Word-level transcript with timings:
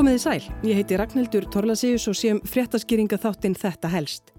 Komiði 0.00 0.20
sæl, 0.22 0.44
ég 0.64 0.78
heiti 0.78 0.96
Ragnhildur 0.96 1.44
Torlasíus 1.52 2.06
og 2.08 2.14
séum 2.16 2.38
fréttaskýringa 2.48 3.18
þáttinn 3.20 3.52
Þetta 3.52 3.90
helst. 3.92 4.30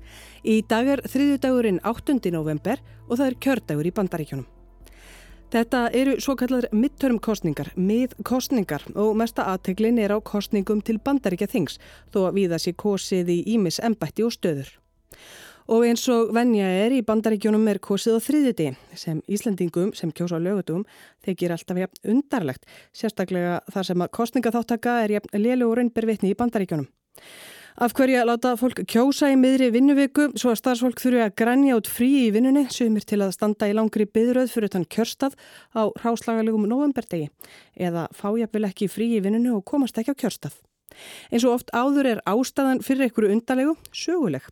Í 0.41 0.55
dag 0.65 0.87
er 0.89 1.03
þriðjudagurinn 1.05 1.77
8. 1.85 2.15
november 2.33 2.81
og 3.05 3.19
það 3.19 3.27
er 3.27 3.35
kjördagur 3.45 3.85
í 3.85 3.91
bandaríkjónum. 3.93 4.47
Þetta 5.53 5.83
eru 6.01 6.15
svo 6.17 6.33
kallar 6.39 6.65
midtermkostningar, 6.73 7.69
miðkostningar 7.77 8.87
og 8.95 9.13
mesta 9.21 9.45
aðteglin 9.53 10.01
er 10.01 10.15
á 10.15 10.17
kostningum 10.17 10.81
til 10.81 10.97
bandaríkja 10.97 11.51
þings 11.53 11.77
þó 12.09 12.23
að 12.31 12.39
við 12.39 12.55
það 12.55 12.65
sé 12.65 12.73
kosið 12.81 13.29
í 13.35 13.39
Ímis 13.53 13.77
embætti 13.85 14.25
og 14.25 14.33
stöður. 14.33 14.73
Og 15.69 15.85
eins 15.85 16.07
og 16.09 16.33
venja 16.35 16.65
er 16.65 16.95
í 16.95 17.03
bandaríkjónum 17.05 17.67
er 17.69 17.79
kosið 17.83 18.17
á 18.17 18.19
þriðiti 18.25 18.67
sem 18.97 19.21
Íslandingum 19.29 19.93
sem 19.97 20.11
kjósa 20.11 20.41
á 20.41 20.41
lögutum 20.41 20.85
þykir 21.25 21.53
alltaf 21.53 21.81
jafn 21.83 22.13
undarlegt, 22.15 22.65
sérstaklega 22.95 23.61
þar 23.71 23.89
sem 23.91 24.01
að 24.01 24.13
kostningaþáttaka 24.17 24.99
er 25.05 25.17
jafn 25.19 25.41
lélu 25.41 25.69
og 25.69 25.77
raunbervitni 25.77 26.33
í 26.33 26.37
bandaríkjónum. 26.39 26.89
Af 27.79 27.93
hverja 27.95 28.25
láta 28.27 28.51
fólk 28.59 28.81
kjósa 28.89 29.29
í 29.31 29.37
miðri 29.39 29.69
vinnuviku 29.71 30.27
svo 30.35 30.51
að 30.51 30.59
starfsfólk 30.59 30.99
þurfi 30.99 31.21
að 31.23 31.35
grænja 31.39 31.77
út 31.79 31.87
frí 31.87 32.09
í 32.25 32.31
vinnunni 32.35 32.65
sumir 32.73 33.05
til 33.07 33.21
að 33.23 33.31
standa 33.37 33.69
í 33.71 33.75
langri 33.77 34.05
byðröð 34.09 34.51
fyrir 34.51 34.73
þann 34.73 34.89
kjörstað 34.91 35.37
á 35.71 35.87
ráslagalegum 36.03 36.67
novemberdegi 36.67 37.29
eða 37.79 38.09
fá 38.11 38.27
jafnvel 38.35 38.67
ekki 38.67 38.91
frí 38.91 39.13
í 39.15 39.23
vinnunni 39.23 39.53
og 39.55 39.63
komast 39.63 39.97
ekki 40.01 40.11
á 40.11 40.19
kjörstað. 40.19 40.59
Eins 41.31 41.45
og 41.47 41.55
oft 41.57 41.71
áður 41.73 42.09
er 42.11 42.21
ástæðan 42.29 42.81
fyrir 42.85 43.07
einhverju 43.07 43.33
undarlegu 43.35 43.75
söguleg. 43.95 44.45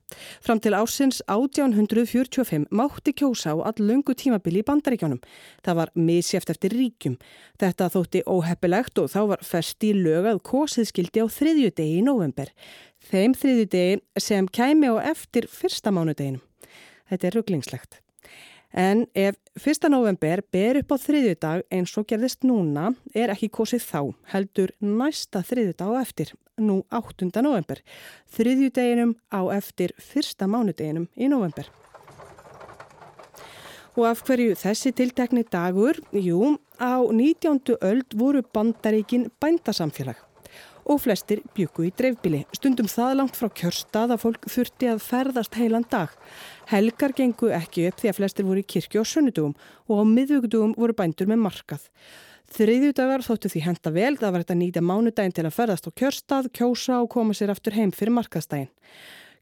Fram 0.43 0.62
til 0.63 0.75
ársins 0.77 1.21
1845 1.27 2.67
mátti 2.71 3.13
kjósa 3.13 3.53
á 3.53 3.57
all 3.70 3.79
lungu 3.84 4.15
tímabili 4.17 4.63
í 4.63 4.67
bandaríkjónum. 4.67 5.21
Það 5.65 5.79
var 5.81 5.93
misjæft 5.95 6.53
eftir 6.53 6.75
ríkjum. 6.75 7.20
Þetta 7.60 7.91
þótti 7.95 8.26
óheppilegt 8.26 8.99
og 9.01 9.10
þá 9.13 9.21
var 9.35 9.45
fest 9.45 9.84
í 9.84 9.93
lögað 9.98 10.43
kosið 10.48 10.91
skildi 10.91 11.23
á 11.23 11.27
þriðju 11.27 11.73
degi 11.77 12.01
í 12.01 12.05
november. 12.05 12.51
Þeim 13.10 13.37
þriðju 13.37 13.71
degi 13.73 14.04
sem 14.20 14.48
kæmi 14.48 14.91
á 14.91 14.95
eftir 15.13 15.48
fyrsta 15.51 15.93
mánudeginum. 15.95 16.43
Þetta 17.10 17.27
er 17.27 17.35
rugglingslegt. 17.40 18.04
En 18.71 19.07
ef 19.17 19.35
1. 19.57 19.89
november 19.89 20.43
ber 20.53 20.77
upp 20.77 20.93
á 20.93 20.98
þriðjudag 21.01 21.63
eins 21.73 21.95
og 21.98 22.05
gerðist 22.09 22.45
núna 22.45 22.91
er 23.17 23.34
ekki 23.34 23.49
kosið 23.49 23.81
þá, 23.81 24.01
heldur 24.29 24.73
næsta 24.79 25.41
þriðjudag 25.41 25.89
á 25.89 26.01
eftir, 26.03 26.34
nú 26.61 26.84
8. 26.93 27.31
november, 27.41 27.81
þriðjudeginum 28.29 29.15
á 29.34 29.41
eftir 29.57 29.95
fyrsta 29.98 30.45
mánudeginum 30.45 31.09
í 31.17 31.31
november. 31.34 31.65
Og 33.98 34.05
af 34.05 34.21
hverju 34.23 34.53
þessi 34.55 34.93
tiltekni 34.93 35.43
dagur? 35.49 35.98
Jú, 36.13 36.59
á 36.77 37.01
19. 37.01 37.81
öld 37.81 38.13
voru 38.15 38.45
bandaríkin 38.54 39.31
bændasamfélag 39.41 40.29
og 40.90 41.01
flestir 41.04 41.43
byggu 41.55 41.85
í 41.87 41.91
dreifbili. 41.95 42.41
Stundum 42.57 42.90
það 42.90 43.18
langt 43.20 43.37
frá 43.37 43.49
kjörstað 43.62 44.15
að 44.15 44.23
fólk 44.23 44.48
þurfti 44.49 44.90
að 44.90 45.04
ferðast 45.05 45.59
heilan 45.59 45.85
dag. 45.91 46.15
Helgar 46.71 47.13
gengu 47.18 47.51
ekki 47.54 47.85
upp 47.90 48.01
því 48.01 48.12
að 48.12 48.18
flestir 48.18 48.49
voru 48.49 48.63
í 48.63 48.70
kirkju 48.73 49.04
og 49.04 49.10
sunnudugum 49.10 49.55
og 49.87 50.01
á 50.01 50.04
miðvögdugum 50.15 50.73
voru 50.79 50.98
bændur 50.98 51.29
með 51.29 51.43
markað. 51.45 51.85
Þriðju 52.49 52.95
dagar 52.98 53.21
þóttu 53.21 53.51
því 53.54 53.62
henda 53.67 53.93
vel, 53.93 54.15
það 54.17 54.34
var 54.34 54.43
þetta 54.43 54.57
nýta 54.57 54.82
mánudaginn 54.82 55.35
til 55.37 55.45
að 55.45 55.54
ferðast 55.54 55.85
á 55.85 55.91
kjörstað, 56.01 56.49
kjósa 56.57 56.98
og 57.04 57.12
koma 57.13 57.35
sér 57.37 57.54
aftur 57.54 57.77
heim 57.77 57.93
fyrir 57.93 58.15
markaðstaginn. 58.17 58.71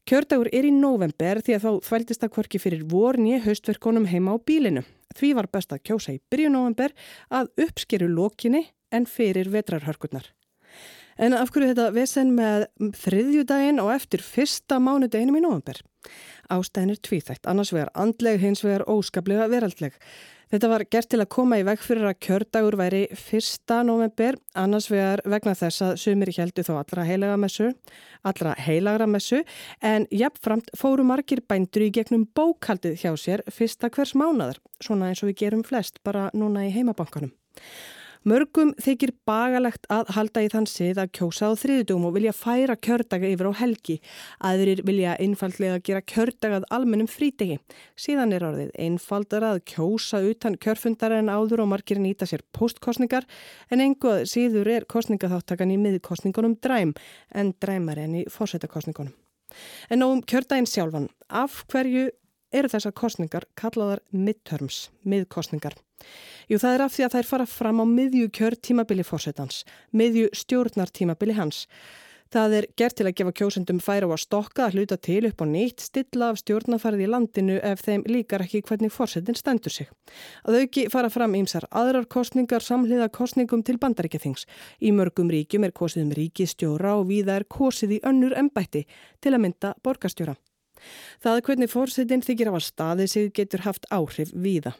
Kjördagur 0.08 0.48
er 0.56 0.64
í 0.64 0.72
november 0.72 1.40
því 1.44 1.56
að 1.56 1.64
þá 1.64 1.88
þvældist 1.88 2.22
að 2.24 2.32
kvorki 2.36 2.60
fyrir 2.62 2.84
vorn 2.88 3.26
í 3.28 3.40
haustverkonum 3.44 4.08
heima 4.08 4.36
á 4.36 4.40
bílinu. 4.40 4.84
Því 5.16 5.34
var 5.36 5.50
best 5.52 5.72
að 5.72 5.84
kjósa 5.88 6.16
í 6.16 6.22
byrju 6.32 6.52
november 6.52 6.96
að 7.28 7.50
uppskeru 7.66 8.08
lókinni 8.08 8.66
en 8.92 9.08
fyrir 9.08 9.52
vetrarhörkurnar. 9.52 10.30
En 11.18 11.34
af 11.34 11.50
hverju 11.50 11.72
þetta 11.72 11.90
vesen 11.96 12.32
með 12.36 12.68
þriðjudaginn 13.02 13.82
og 13.82 13.90
eftir 13.90 14.22
fyrsta 14.22 14.78
mánudeginum 14.78 15.40
í 15.40 15.42
november? 15.42 15.80
Ástæðin 16.54 16.94
er 16.94 17.00
tvíþægt, 17.02 17.48
annars 17.50 17.72
vegar 17.74 17.90
andleg, 17.98 18.38
hins 18.40 18.62
vegar 18.62 18.86
óskaplega 18.86 19.48
veraldleg. 19.50 19.96
Þetta 20.48 20.70
var 20.70 20.84
gert 20.88 21.10
til 21.12 21.18
að 21.20 21.28
koma 21.34 21.58
í 21.60 21.64
veg 21.66 21.82
fyrir 21.84 22.06
að 22.08 22.20
kjördagur 22.24 22.78
væri 22.80 23.02
fyrsta 23.18 23.82
november, 23.84 24.38
annars 24.56 24.86
vegar 24.88 25.20
vegna 25.28 25.52
þess 25.58 25.84
að 25.84 25.98
sumir 26.00 26.32
heldu 26.38 26.64
þó 26.64 26.72
allra 26.78 27.04
heilaga 27.04 27.36
messu, 27.42 27.68
allra 28.24 28.54
heilagra 28.64 29.10
messu, 29.10 29.42
en 29.84 30.06
jafnframt 30.14 30.72
fóru 30.78 31.04
margir 31.04 31.42
bændur 31.44 31.84
í 31.90 31.92
gegnum 31.98 32.24
bókaldið 32.30 32.96
hjá 33.02 33.12
sér 33.20 33.44
fyrsta 33.52 33.90
hvers 33.92 34.14
mánadar, 34.16 34.62
svona 34.80 35.10
eins 35.10 35.20
og 35.20 35.34
við 35.34 35.40
gerum 35.42 35.66
flest 35.68 36.00
bara 36.06 36.30
núna 36.32 36.64
í 36.64 36.72
heimabankanum. 36.72 37.34
Mörgum 38.26 38.72
þykir 38.82 39.12
bagalegt 39.28 39.86
að 39.92 40.08
halda 40.16 40.42
í 40.42 40.48
þann 40.50 40.66
sið 40.66 40.98
að 40.98 41.12
kjósa 41.18 41.50
á 41.50 41.52
þriðdum 41.60 42.08
og 42.08 42.16
vilja 42.16 42.32
færa 42.34 42.74
kjördaga 42.74 43.30
yfir 43.30 43.50
á 43.50 43.52
helgi. 43.60 43.96
Aðrir 44.42 44.82
vilja 44.86 45.14
einfallega 45.22 45.78
gera 45.86 46.02
kjördagað 46.02 46.66
almennum 46.74 47.06
frítegi. 47.10 47.60
Síðan 47.94 48.34
er 48.34 48.46
orðið 48.48 48.74
einfaldar 48.74 49.46
að 49.52 49.62
kjósa 49.70 50.22
utan 50.26 50.58
kjörfundar 50.58 51.14
en 51.20 51.30
áður 51.30 51.62
og 51.62 51.72
margir 51.74 52.02
nýta 52.02 52.26
sér 52.26 52.42
postkostningar 52.56 53.28
en 53.70 53.84
enguð 53.86 54.26
síður 54.26 54.72
er 54.74 54.88
kostningaþáttakan 54.90 55.76
í 55.76 55.78
miðkostningunum 55.78 56.58
dræm 56.58 56.96
en 57.30 57.54
dræmar 57.62 58.02
enn 58.02 58.22
í 58.24 58.28
fórsetakostningunum. 58.32 59.14
En 59.88 60.02
á 60.02 60.06
um 60.10 60.20
kjördaginn 60.20 60.68
sjálfan, 60.68 61.08
af 61.28 61.62
hverju 61.70 62.10
eru 62.52 62.70
þessar 62.72 62.94
kostningar 62.96 63.46
kallaðar 63.58 64.02
midterms, 64.10 64.88
miðkostningar. 65.04 65.76
Jú 66.48 66.58
það 66.62 66.74
er 66.74 66.84
af 66.84 66.92
því 66.94 67.06
að 67.06 67.14
þær 67.16 67.30
fara 67.30 67.46
fram 67.50 67.80
á 67.82 67.84
miðju 67.88 68.28
kjörtímabili 68.38 69.06
fórsetans, 69.06 69.64
miðju 69.92 70.28
stjórnartímabili 70.36 71.34
hans. 71.36 71.66
Það 72.28 72.54
er 72.58 72.66
gert 72.76 72.96
til 72.98 73.06
að 73.08 73.14
gefa 73.16 73.32
kjósundum 73.40 73.78
færa 73.80 74.04
á 74.04 74.12
að 74.12 74.20
stokka 74.20 74.66
að 74.66 74.74
hluta 74.76 74.98
til 75.00 75.22
upp 75.30 75.40
og 75.40 75.48
nýtt, 75.48 75.80
stilla 75.80 76.26
af 76.28 76.40
stjórnafarið 76.42 77.06
í 77.06 77.08
landinu 77.08 77.56
ef 77.64 77.80
þeim 77.86 78.02
líkar 78.04 78.44
ekki 78.44 78.60
hvernig 78.68 78.92
fórsetin 78.92 79.38
stendur 79.38 79.72
sig. 79.72 79.88
Að 80.44 80.58
auki 80.60 80.84
fara 80.92 81.08
fram 81.08 81.38
ímsar 81.38 81.64
aðrar 81.72 82.04
kostningar 82.04 82.64
samhliða 82.64 83.08
kostningum 83.08 83.64
til 83.64 83.78
bandaríkjathings. 83.80 84.44
Í 84.84 84.92
mörgum 84.92 85.32
ríkjum 85.32 85.64
er 85.64 85.72
kosið 85.72 86.04
um 86.04 86.12
ríkistjóra 86.20 86.98
og 87.00 87.08
viða 87.08 87.40
er 87.40 87.48
kosið 87.48 87.96
í 87.96 88.02
önnur 88.04 88.36
embætti 88.36 88.84
til 89.24 89.32
að 89.32 89.44
mynda 89.46 89.72
borgastjóra. 89.80 90.36
Það 91.24 91.40
hvernig 91.48 91.72
fórsetin 91.72 92.24
þykir 92.26 92.52
af 92.52 92.60
að 92.60 92.68
staði 92.68 93.08
sig 93.08 93.32
getur 93.36 93.66
haft 93.68 93.88
áhrif 93.90 94.34
víða. 94.34 94.74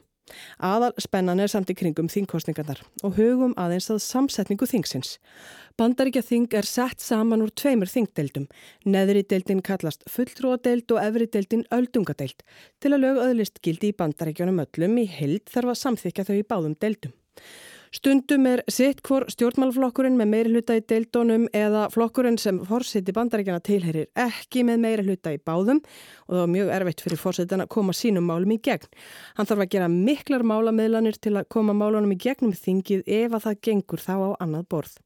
Aðal 0.61 0.91
spennan 1.01 1.41
er 1.41 1.51
samt 1.51 1.71
í 1.73 1.77
kringum 1.79 2.09
þingkostningarnar 2.13 2.83
og 3.07 3.17
hugum 3.17 3.55
aðeins 3.61 3.89
að 3.93 4.03
samsetningu 4.05 4.69
þingsins. 4.69 5.17
Bandaríkja 5.79 6.25
þing 6.27 6.57
er 6.59 6.69
sett 6.69 7.01
saman 7.05 7.45
úr 7.45 7.53
tveimur 7.55 7.91
þingdeildum. 7.91 8.49
Neðri 8.85 9.25
deildin 9.31 9.63
kallast 9.65 10.05
fulltrúadeild 10.11 10.91
og 10.95 11.03
efri 11.05 11.29
deildin 11.33 11.65
öldungadeild. 11.75 12.45
Til 12.83 12.93
að 12.93 13.05
lög 13.07 13.23
öðlist 13.25 13.63
gildi 13.65 13.93
í 13.93 13.97
bandaríkjónum 13.99 14.63
öllum 14.67 15.01
í 15.01 15.07
held 15.09 15.47
þarf 15.53 15.75
að 15.75 15.83
samþykja 15.85 16.29
þau 16.29 16.37
í 16.37 16.47
báðum 16.53 16.79
deildum. 16.83 17.15
Stundum 17.95 18.47
er 18.51 18.61
sitt 18.69 19.01
hvor 19.07 19.25
stjórnmálflokkurinn 19.33 20.19
með 20.19 20.29
meiri 20.33 20.53
hluta 20.53 20.77
í 20.77 20.83
deildónum 20.85 21.47
eða 21.57 21.87
flokkurinn 21.93 22.37
sem 22.41 22.59
fórseti 22.69 23.15
bandaríkjana 23.17 23.63
tilherir 23.65 24.11
ekki 24.19 24.65
með 24.69 24.83
meiri 24.83 25.07
hluta 25.07 25.33
í 25.33 25.41
báðum 25.41 25.81
og 25.81 26.35
það 26.35 26.43
var 26.43 26.53
mjög 26.53 26.73
erfitt 26.77 27.05
fyrir 27.07 27.23
fórsetin 27.23 27.65
að 27.65 27.73
koma 27.73 27.97
sínum 27.97 28.29
málum 28.29 28.53
í 28.53 28.61
gegn. 28.61 28.93
Hann 29.39 29.49
þarf 29.49 29.65
að 29.65 29.73
gera 29.77 29.91
miklar 29.93 30.45
málameðlanir 30.45 31.17
til 31.17 31.37
að 31.39 31.49
koma 31.57 31.77
málunum 31.77 32.13
í 32.13 32.21
gegnum 32.21 32.53
þingið 32.53 33.09
ef 33.23 33.33
að 33.33 33.45
það 33.49 33.61
gengur 33.71 34.05
þá 34.05 34.15
á 34.21 34.31
annað 34.45 34.69
borð. 34.69 34.97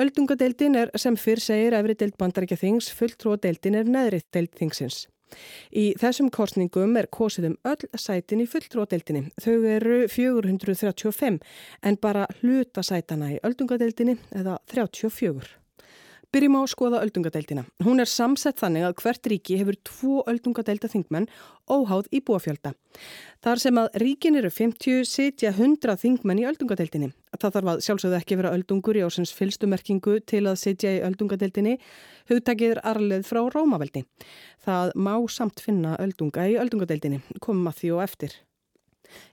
Öldungadeildin 0.00 0.78
er 0.78 0.92
sem 1.00 1.16
fyrr 1.20 1.42
segir 1.42 1.76
efri 1.76 1.96
deild 1.98 2.16
bandaríkja 2.20 2.60
þings, 2.60 2.92
fulltrúadeildin 2.96 3.80
er 3.80 3.90
neðrið 3.90 4.28
deild 4.32 4.54
þingsins. 4.56 5.04
Í 5.70 5.90
þessum 6.00 6.30
kostningum 6.34 6.96
er 7.00 7.10
kosið 7.12 7.50
um 7.52 7.56
öll 7.70 7.88
sætin 7.94 8.42
í 8.44 8.48
fulltródeldinni. 8.50 9.28
Þau 9.40 9.56
eru 9.76 10.02
435 10.10 11.40
en 11.82 12.00
bara 12.02 12.26
hluta 12.40 12.84
sætana 12.86 13.34
í 13.36 13.40
öldungadeldinni 13.46 14.18
eða 14.34 14.58
34. 14.72 15.59
Byrjum 16.30 16.56
á 16.56 16.60
að 16.62 16.68
skoða 16.70 16.98
öldungadeildina. 17.02 17.64
Hún 17.82 17.98
er 17.98 18.06
samsett 18.06 18.60
þannig 18.60 18.84
að 18.86 18.92
hvert 19.02 19.28
ríki 19.32 19.56
hefur 19.58 19.76
tvo 19.82 20.18
öldungadeilda 20.30 20.86
þingmenn 20.92 21.24
óháð 21.66 22.06
í 22.14 22.20
búafjölda. 22.22 22.70
Þar 23.42 23.62
sem 23.62 23.80
að 23.82 23.96
ríkin 23.98 24.38
eru 24.38 24.50
50 24.54 25.08
sitja 25.10 25.50
100 25.50 25.96
þingmenn 25.98 26.38
í 26.38 26.46
öldungadeildinni. 26.46 27.08
Það 27.34 27.56
þarf 27.56 27.70
að 27.72 27.82
sjálfsögðu 27.86 28.18
ekki 28.20 28.38
vera 28.38 28.52
öldungur 28.54 29.00
í 29.00 29.02
ásins 29.02 29.34
fylstumerkingu 29.34 30.20
til 30.22 30.44
að 30.44 30.60
sitja 30.62 30.92
í 31.00 31.02
öldungadeildinni. 31.08 31.80
Hugtakið 32.30 32.76
er 32.76 32.82
arleð 32.92 33.26
frá 33.26 33.42
Rómaveldi. 33.50 34.04
Það 34.62 34.94
má 34.94 35.16
samt 35.26 35.58
finna 35.66 35.96
öldunga 35.98 36.46
í 36.46 36.54
öldungadeildinni. 36.62 37.24
Komum 37.42 37.72
að 37.72 37.82
því 37.82 37.92
og 37.96 38.06
eftir. 38.06 38.38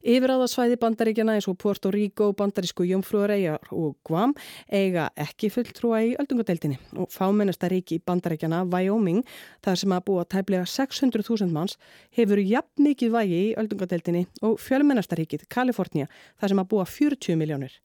Yfiráðasvæði 0.08 0.78
bandaríkjana 0.82 1.36
eins 1.38 1.48
og 1.50 1.58
Puerto 1.62 1.92
Rico, 1.94 2.32
bandarísku 2.38 2.86
Jómfrúareigjar 2.88 3.72
og 3.76 3.96
Guam 4.08 4.36
eiga 4.72 5.08
ekki 5.20 5.50
fulltrúa 5.54 6.02
í 6.06 6.14
öldungadeildinni 6.22 6.80
og 6.98 7.12
fámennasta 7.14 7.70
ríki 7.72 8.00
bandaríkjana, 8.06 8.64
Wyoming, 8.72 9.24
þar 9.66 9.82
sem 9.84 9.96
að 9.96 10.06
búa 10.10 10.26
tæplega 10.26 10.68
600.000 10.68 11.52
manns, 11.54 11.78
hefur 12.16 12.42
jafn 12.42 12.88
mikið 12.90 13.16
vægi 13.16 13.42
í 13.48 13.56
öldungadeildinni 13.62 14.28
og 14.48 14.60
fjölmennasta 14.62 15.18
ríkið, 15.20 15.48
Kalifornia, 15.50 16.08
þar 16.40 16.54
sem 16.54 16.64
að 16.64 16.72
búa 16.74 16.88
40 16.88 17.40
miljónir. 17.40 17.76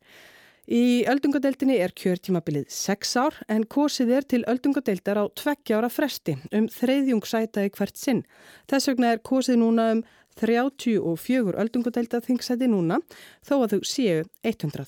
Í 0.70 1.02
öldungadeildinni 1.10 1.74
er 1.82 1.90
kjörtímabilið 1.98 2.68
6 2.70 3.16
ár 3.18 3.38
en 3.50 3.64
kosið 3.66 4.12
er 4.14 4.26
til 4.30 4.44
öldungadeildar 4.46 5.18
á 5.18 5.24
tveggjára 5.34 5.90
fresti 5.90 6.36
um 6.54 6.68
þreyðjungsæta 6.70 7.64
í 7.66 7.72
hvert 7.74 7.98
sinn. 7.98 8.22
Þess 8.70 8.92
vegna 8.92 9.10
er 9.10 9.24
kosið 9.26 9.58
núna 9.58 9.88
um 9.96 10.02
34 10.38 11.58
öldungadeildaþingsæti 11.64 12.68
núna 12.70 13.00
þó 13.42 13.56
að 13.64 13.74
þau 13.74 13.80
séu 13.90 14.22
100. 14.46 14.86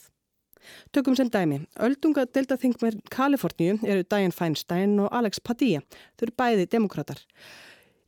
Tökum 0.94 1.16
sem 1.18 1.28
dæmi, 1.28 1.58
öldungadeildaþingmer 1.76 3.00
Kaliforníu 3.10 3.80
eru 3.82 4.06
Dianne 4.06 4.32
Feinstein 4.32 4.94
og 5.02 5.10
Alex 5.12 5.42
Padilla. 5.42 5.82
Þau 6.14 6.28
eru 6.28 6.36
bæði 6.38 6.68
demokrater. 6.70 7.18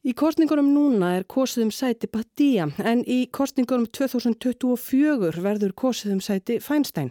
Í 0.07 0.15
kostningunum 0.15 0.71
núna 0.71 1.17
er 1.19 1.27
kosið 1.27 1.67
um 1.67 1.75
sæti 1.75 2.07
Padilla 2.07 2.71
en 2.79 3.03
í 3.03 3.27
kostningunum 3.27 3.89
2024 3.91 5.43
verður 5.43 5.75
kosið 5.75 6.15
um 6.15 6.23
sæti 6.23 6.61
Feinstein. 6.63 7.11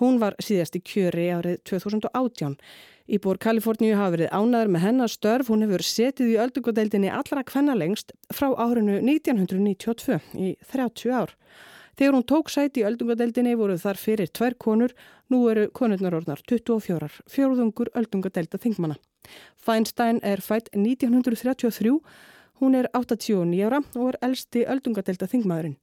Hún 0.00 0.18
var 0.20 0.36
síðast 0.44 0.76
í 0.76 0.82
kjöri 0.84 1.30
árið 1.32 1.62
2018. 1.68 2.56
Íbúr 3.06 3.38
Kaliforníu 3.40 3.94
hafa 3.96 4.16
verið 4.16 4.34
ánaður 4.34 4.72
með 4.74 4.82
hennar 4.82 5.12
störf. 5.12 5.48
Hún 5.48 5.62
hefur 5.64 5.84
setið 5.86 6.34
í 6.34 6.38
öldungadeildinni 6.42 7.12
allra 7.14 7.44
kvenna 7.46 7.76
lengst 7.78 8.12
frá 8.34 8.50
árinu 8.52 8.98
1992 8.98 10.18
í 10.36 10.52
30 10.72 11.14
ár. 11.16 11.32
Þegar 11.96 12.18
hún 12.18 12.26
tók 12.28 12.52
sæti 12.52 12.82
í 12.82 12.86
öldungadeildinni 12.90 13.54
voru 13.56 13.78
þar 13.80 13.96
fyrir 13.96 14.28
tvær 14.28 14.58
konur, 14.60 14.92
nú 15.32 15.46
eru 15.48 15.70
konurnar 15.72 16.18
orðnar 16.18 16.42
24, 16.44 17.08
fjóruðungur 17.32 17.88
öldungadeilda 17.96 18.60
þingmanna. 18.60 18.98
Feinstein 19.56 20.20
er 20.20 20.42
fætt 20.44 20.68
1933 20.76 22.02
Hún 22.60 22.74
er 22.74 22.86
89 22.96 23.66
ára 23.68 23.82
og 24.00 24.06
er 24.08 24.16
elsti 24.24 24.62
öldungadeilda 24.64 25.26
þingmaðurinn. 25.28 25.74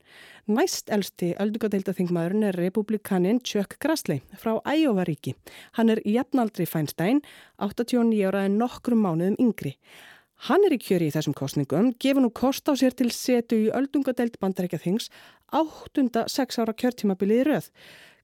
Næst 0.50 0.90
elsti 0.90 1.36
öldungadeilda 1.38 1.94
þingmaðurinn 1.94 2.48
er 2.48 2.58
republikanin 2.58 3.42
Chuck 3.46 3.78
Grassley 3.84 4.24
frá 4.42 4.56
Æjóvaríki. 4.66 5.36
Hann 5.78 5.94
er 5.94 6.02
jafnaldri 6.02 6.66
Feinstein, 6.66 7.22
89 7.62 8.26
ára 8.26 8.48
en 8.48 8.58
nokkrum 8.58 9.06
mánuðum 9.06 9.38
yngri. 9.38 9.76
Hann 10.50 10.66
er 10.66 10.74
í 10.76 10.80
kjöri 10.82 11.08
í 11.08 11.14
þessum 11.14 11.36
kostningum, 11.38 11.94
gefur 12.02 12.26
nú 12.26 12.32
kost 12.34 12.68
á 12.68 12.74
sér 12.74 12.98
til 12.98 13.12
setu 13.14 13.62
í 13.68 13.70
öldungadeild 13.72 14.40
bandarækja 14.42 14.82
þings 14.82 15.12
áttunda 15.54 16.26
sex 16.28 16.58
ára 16.58 16.74
kjörtímabilið 16.74 17.44
í 17.44 17.46
rauð. 17.52 17.70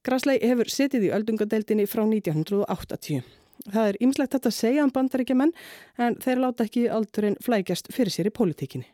Grassley 0.04 0.42
hefur 0.42 0.74
setið 0.74 1.06
í 1.08 1.14
öldungadeildinni 1.16 1.86
frá 1.88 2.02
1980. 2.08 3.22
Það 3.68 3.90
er 3.90 4.00
ymslegt 4.06 4.36
þetta 4.36 4.50
að 4.50 4.58
segja 4.60 4.86
um 4.86 4.94
bandaríkjaman 4.96 5.52
en 6.00 6.16
þeir 6.24 6.42
láta 6.46 6.66
ekki 6.66 6.88
aldurinn 6.88 7.38
flækjast 7.44 7.92
fyrir 7.94 8.14
sér 8.14 8.32
í 8.32 8.36
pólitíkinni. 8.36 8.88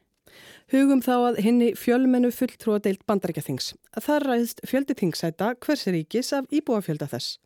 Hugum 0.73 1.01
þá 1.05 1.13
að 1.15 1.41
henni 1.45 1.71
fjölmennu 1.77 2.31
fulltrúadeilt 2.33 3.03
bandaríkjathings. 3.07 3.73
Það 4.01 4.23
ræðist 4.25 4.63
fjöldi 4.65 4.97
tingsæta 4.97 5.53
hvers 5.61 5.85
ríkis 5.93 6.33
af 6.33 6.49
íbúafjölda 6.49 7.07
þess. 7.11 7.37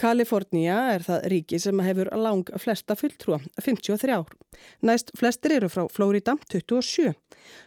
Kalifornia 0.00 0.78
er 0.94 1.04
það 1.04 1.26
ríki 1.34 1.58
sem 1.60 1.82
hefur 1.84 2.08
lang 2.16 2.48
flesta 2.62 2.96
fulltrúa, 2.96 3.42
53 3.60 4.14
ár. 4.14 4.30
Næst 4.86 5.12
flestir 5.18 5.56
eru 5.56 5.68
frá 5.72 5.86
Flórida, 5.92 6.36
27. 6.50 7.14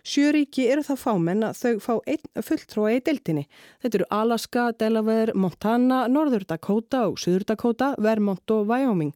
Sjö 0.06 0.32
ríki 0.36 0.68
eru 0.72 0.84
það 0.86 1.02
fámenn 1.02 1.48
að 1.48 1.60
þau 1.60 1.74
fá 1.84 1.94
einn 2.14 2.44
fulltrúa 2.48 2.94
í 2.96 3.02
deiltinni. 3.06 3.48
Þetta 3.84 4.00
eru 4.00 4.08
Alaska, 4.20 4.70
Delaware, 4.80 5.36
Montana, 5.36 6.06
Norður 6.12 6.48
Dakota 6.50 7.08
og 7.10 7.20
Suður 7.22 7.48
Dakota, 7.54 7.94
Vermont 8.02 8.56
og 8.56 8.68
Wyoming. 8.70 9.14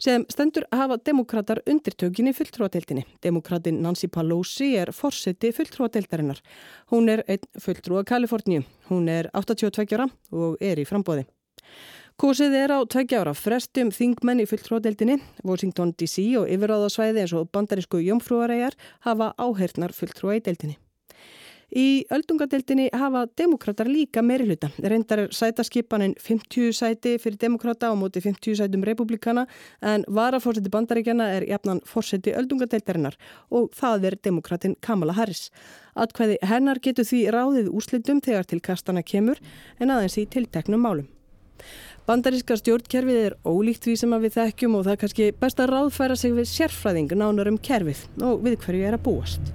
Sem 0.00 0.24
stendur 0.32 0.64
hafa 0.72 0.96
demokrater 1.04 1.60
undirtökin 1.68 2.30
í 2.30 2.36
fulltrúadeildinni. 2.36 3.04
Demokratin 3.24 3.82
Nancy 3.84 4.08
Pelosi 4.08 4.70
er 4.80 4.92
forseti 4.96 5.50
fulltrúadeildarinnar. 5.56 6.40
Hún 6.92 7.10
er 7.12 7.24
einn 7.28 7.44
fulltrúa 7.60 8.06
Kaliforníu. 8.08 8.64
Hún 8.88 9.10
er 9.12 9.28
82 9.36 9.98
ára 9.98 10.08
og 10.32 10.56
er 10.64 10.80
í 10.80 10.88
frambóði. 10.88 11.26
Kosið 12.20 12.52
er 12.52 12.72
á 12.76 12.84
tveggja 12.84 13.22
ára 13.22 13.32
frestum 13.32 13.88
þingmenn 13.96 14.42
í 14.42 14.44
fulltróðdeldinni. 14.44 15.14
Washington 15.40 15.94
DC 15.96 16.20
og 16.36 16.50
yfiráðasvæði 16.52 17.22
eins 17.22 17.32
og 17.32 17.46
bandarísku 17.48 17.96
jómfrúaræjar 18.04 18.74
hafa 19.06 19.30
áhernar 19.40 19.94
fulltróða 19.96 20.34
í 20.36 20.42
deldinni. 20.44 20.74
Í 21.72 21.86
öldungadeildinni 22.12 22.90
hafa 22.92 23.22
demokrater 23.40 23.88
líka 23.88 24.20
meiri 24.20 24.50
hluta. 24.50 24.68
Reyndar 24.84 25.22
er 25.22 25.32
sætaskipanin 25.32 26.12
50 26.20 26.76
sæti 26.76 27.14
fyrir 27.22 27.38
demokrata 27.40 27.88
á 27.88 27.96
móti 27.96 28.20
50 28.20 28.58
sætum 28.58 28.84
republikana 28.84 29.46
en 29.80 30.04
varafórseti 30.04 30.68
bandaríkjana 30.74 31.28
er 31.38 31.46
jafnan 31.48 31.80
fórseti 31.88 32.34
öldungadeildarinnar 32.36 33.16
og 33.48 33.70
það 33.72 34.04
er 34.10 34.18
demokratin 34.28 34.74
Kamala 34.84 35.16
Harris. 35.16 35.48
Atkvæði 35.96 36.36
hennar 36.52 36.82
getur 36.84 37.08
því 37.08 37.22
ráðið 37.32 37.72
úslitum 37.72 38.20
þegar 38.20 38.44
til 38.44 38.60
kastana 38.60 39.00
kemur 39.00 39.40
en 39.80 39.94
aðeins 39.94 40.18
í 40.20 40.26
tilteknum 40.28 40.84
málum. 40.84 41.08
Bandaríska 42.10 42.56
stjórnkerfið 42.58 43.16
er 43.22 43.34
ólíkt 43.46 43.84
því 43.86 43.92
sem 44.00 44.14
við 44.18 44.32
þekkjum 44.34 44.72
og 44.74 44.80
það 44.82 44.94
er 44.96 44.98
kannski 44.98 45.26
best 45.38 45.60
að 45.62 45.68
ráðfæra 45.70 46.16
sig 46.18 46.32
við 46.34 46.48
sérfræðing 46.50 47.12
nánar 47.14 47.50
um 47.52 47.58
kerfið 47.62 48.00
og 48.26 48.40
við 48.42 48.56
hverju 48.64 48.88
er 48.88 48.96
að 48.96 49.04
búast. 49.04 49.52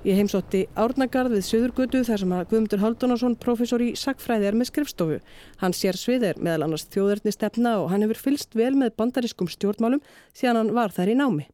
Ég 0.00 0.18
heimsótti 0.18 0.64
Árnagarð 0.74 1.36
við 1.36 1.46
Suðurgötu 1.46 2.02
þar 2.08 2.24
sem 2.24 2.34
að 2.34 2.44
Guðmundur 2.50 2.82
Haldunarsson, 2.82 3.38
professor 3.38 3.86
í 3.86 3.92
sagfræði, 4.00 4.50
er 4.50 4.58
með 4.58 4.72
skrifstofu. 4.72 5.20
Hann 5.62 5.76
sér 5.76 6.00
svið 6.00 6.26
er 6.32 6.42
meðal 6.42 6.66
annars 6.66 6.88
þjóðarni 6.90 7.36
stefna 7.36 7.76
og 7.84 7.92
hann 7.94 8.08
hefur 8.08 8.24
fylst 8.24 8.58
vel 8.58 8.72
með 8.80 8.96
bandarískum 8.98 9.52
stjórnmálum 9.52 10.02
síðan 10.34 10.64
hann 10.64 10.74
var 10.74 10.96
þær 10.96 11.14
í 11.14 11.18
námi. 11.22 11.50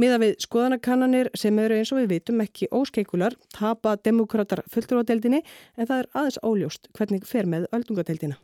Miða 0.00 0.18
við 0.22 0.34
skoðanakannanir 0.42 1.30
sem 1.38 1.58
eru 1.62 1.78
eins 1.78 1.92
og 1.94 2.00
við 2.02 2.10
vitum 2.16 2.42
ekki 2.44 2.68
óskeikular 2.74 3.36
tapa 3.54 3.94
demokrater 4.02 4.64
fulltrúadeildinni 4.72 5.40
en 5.42 5.88
það 5.88 6.00
er 6.00 6.10
aðeins 6.12 6.40
óljóst 6.42 6.90
hvernig 6.98 7.26
fer 7.28 7.48
með 7.50 7.68
öldungadeildina. 7.76 8.38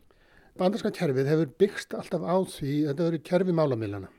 Bandarska 0.58 0.92
kerfið 0.94 1.30
hefur 1.30 1.52
byggst 1.62 1.94
alltaf 1.96 2.24
á 2.26 2.36
því 2.54 2.74
þetta 2.88 3.06
eru 3.08 3.22
kerfi 3.26 3.54
málamilana. 3.56 4.10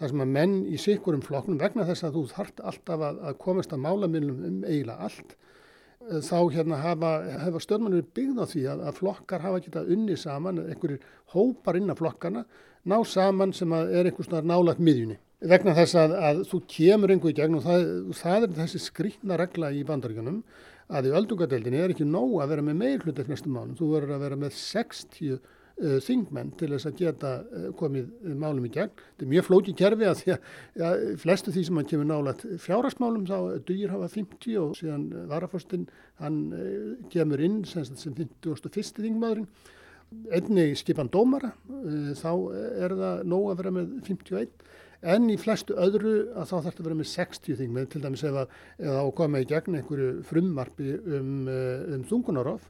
Það 0.00 0.12
sem 0.12 0.24
að 0.24 0.34
menn 0.34 0.56
í 0.64 0.80
sikurum 0.80 1.22
flokknum 1.24 1.60
vegna 1.60 1.84
þess 1.88 2.06
að 2.08 2.16
þú 2.16 2.24
þart 2.32 2.62
alltaf 2.72 3.06
að, 3.08 3.22
að 3.28 3.38
komast 3.42 3.74
að 3.76 3.82
málamilnum 3.84 4.44
um 4.48 4.60
eiginlega 4.64 5.08
allt 5.08 5.36
þá 6.24 6.38
hérna 6.54 6.78
hafa, 6.80 7.10
hafa 7.44 7.60
stjórnmannur 7.60 8.06
byggð 8.16 8.40
á 8.40 8.46
því 8.48 8.62
að, 8.72 8.84
að 8.88 9.00
flokkar 9.02 9.44
hafa 9.44 9.60
getað 9.66 9.90
unni 9.94 10.16
saman, 10.16 10.62
einhverjir 10.64 11.02
hópar 11.34 11.76
inn 11.76 11.92
á 11.92 11.94
flokkana 11.94 12.46
ná 12.88 12.96
saman 13.04 13.52
sem 13.52 13.72
er 13.76 14.08
einhvers 14.08 14.32
nálat 14.32 14.80
miðjunni 14.80 15.18
vegna 15.40 15.74
þess 15.76 15.96
að, 15.96 16.16
að 16.20 16.42
þú 16.50 16.60
kemur 16.68 17.12
einhver 17.14 17.32
í 17.32 17.38
gegn 17.38 17.56
og 17.56 17.64
það, 17.64 17.86
það 18.18 18.44
er 18.46 18.58
þessi 18.58 18.82
skrýtna 18.84 19.38
regla 19.40 19.70
í 19.72 19.84
bandaríkanum 19.88 20.42
að 20.90 21.08
í 21.08 21.14
öldungadeildinni 21.16 21.80
er 21.80 21.94
ekki 21.94 22.08
nóg 22.08 22.40
að 22.42 22.52
vera 22.54 22.66
með 22.66 22.78
meir 22.80 23.00
hlut 23.04 23.16
eftir 23.16 23.32
næstum 23.32 23.56
málum, 23.56 23.78
þú 23.78 23.88
verður 23.94 24.16
að 24.16 24.24
vera 24.26 24.38
með 24.40 24.54
60 24.58 25.32
uh, 25.36 25.96
þingmenn 26.04 26.52
til 26.58 26.70
þess 26.74 26.90
að 26.90 27.00
geta 27.00 27.32
uh, 27.40 27.66
komið 27.78 28.10
málum 28.42 28.66
í 28.66 28.72
gegn. 28.74 28.92
Þetta 29.12 29.26
er 29.26 29.32
mjög 29.32 29.46
flókið 29.48 29.78
kerfi 29.80 30.08
að 30.10 30.16
því 30.20 30.34
að 30.34 30.54
ja, 30.82 30.92
flestu 31.24 31.54
því 31.54 31.66
sem 31.68 31.80
hann 31.80 31.90
kemur 31.92 32.10
nálat 32.10 32.46
fjárasmálum 32.64 33.28
þá 33.30 33.36
dugir 33.68 33.94
hafa 33.94 34.10
50 34.16 34.60
og 34.60 34.72
síðan 34.80 35.06
varafostinn 35.30 35.86
hann 36.20 36.40
uh, 36.56 36.96
kemur 37.12 37.44
inn 37.46 37.62
sem, 37.70 37.86
sem 37.94 38.16
51. 38.18 38.98
þingmaðurinn. 38.98 39.46
Einni 40.34 40.72
skipan 40.74 41.06
dómara, 41.06 41.52
þá 42.18 42.30
er 42.82 42.96
það 42.98 43.20
nóg 43.30 43.44
að 43.52 43.60
vera 43.60 43.70
með 43.76 43.92
51 44.08 44.48
en 45.00 45.30
í 45.32 45.36
flestu 45.40 45.76
öðru 45.80 46.16
að 46.34 46.50
þá 46.50 46.54
þarf 46.56 46.66
þetta 46.66 46.82
að 46.82 46.88
vera 46.88 46.98
með 46.98 47.10
60 47.12 47.60
þingmenn 47.60 47.88
til 47.92 48.02
dæmis 48.04 48.26
ef 48.28 48.42
að, 48.42 48.58
ef 48.80 48.98
að 48.98 49.14
koma 49.20 49.40
í 49.40 49.48
gegn 49.48 49.78
einhverju 49.78 50.10
frummarfi 50.28 50.92
um, 50.98 51.32
eh, 51.48 51.88
um 51.96 52.04
þungunarof 52.10 52.68